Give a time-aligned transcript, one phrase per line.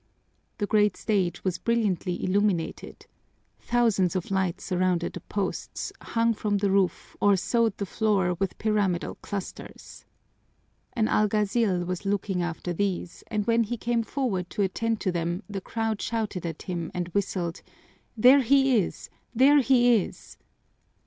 [0.57, 3.05] The great stage was brilliantly illuminated.
[3.59, 8.57] Thousands of lights surrounded the posts, hung from the roof, or sowed the floor with
[8.57, 10.05] pyramidal clusters.
[10.93, 15.43] An alguazil was looking after these, and when he came forward to attend to them
[15.47, 17.61] the crowd shouted at him and whistled,
[18.17, 19.11] "There he is!
[19.35, 20.35] there he is!"